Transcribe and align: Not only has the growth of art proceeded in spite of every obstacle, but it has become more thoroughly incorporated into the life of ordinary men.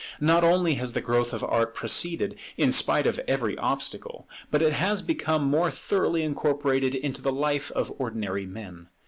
Not 0.19 0.43
only 0.43 0.73
has 0.81 0.93
the 0.93 0.99
growth 1.01 1.31
of 1.31 1.43
art 1.43 1.75
proceeded 1.75 2.35
in 2.57 2.71
spite 2.71 3.05
of 3.05 3.19
every 3.27 3.55
obstacle, 3.59 4.27
but 4.49 4.63
it 4.63 4.73
has 4.73 5.03
become 5.03 5.43
more 5.43 5.69
thoroughly 5.69 6.23
incorporated 6.23 6.95
into 6.95 7.21
the 7.21 7.31
life 7.31 7.69
of 7.73 7.93
ordinary 7.99 8.47
men. 8.47 8.87